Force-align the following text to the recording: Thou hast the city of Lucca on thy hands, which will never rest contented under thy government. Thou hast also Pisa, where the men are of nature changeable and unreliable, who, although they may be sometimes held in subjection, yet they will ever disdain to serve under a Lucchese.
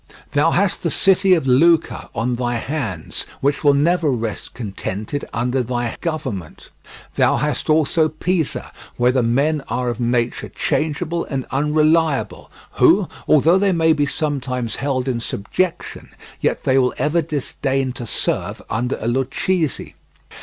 Thou 0.31 0.49
hast 0.49 0.81
the 0.81 0.89
city 0.89 1.35
of 1.35 1.45
Lucca 1.45 2.09
on 2.15 2.33
thy 2.33 2.55
hands, 2.55 3.27
which 3.39 3.63
will 3.63 3.75
never 3.75 4.09
rest 4.09 4.55
contented 4.55 5.25
under 5.31 5.61
thy 5.61 5.95
government. 6.01 6.71
Thou 7.13 7.37
hast 7.37 7.69
also 7.69 8.09
Pisa, 8.09 8.71
where 8.97 9.11
the 9.11 9.21
men 9.21 9.61
are 9.67 9.89
of 9.89 9.99
nature 9.99 10.49
changeable 10.49 11.25
and 11.25 11.45
unreliable, 11.51 12.49
who, 12.79 13.07
although 13.27 13.59
they 13.59 13.73
may 13.73 13.93
be 13.93 14.07
sometimes 14.07 14.77
held 14.77 15.07
in 15.07 15.19
subjection, 15.19 16.09
yet 16.39 16.63
they 16.63 16.79
will 16.79 16.95
ever 16.97 17.21
disdain 17.21 17.91
to 17.93 18.07
serve 18.07 18.59
under 18.71 18.97
a 19.01 19.07
Lucchese. 19.07 19.93